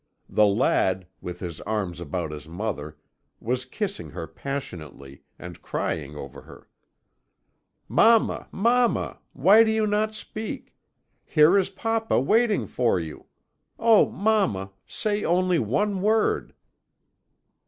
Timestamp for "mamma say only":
14.09-15.59